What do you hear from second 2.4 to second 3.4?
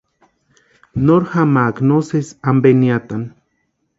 ampe niatani.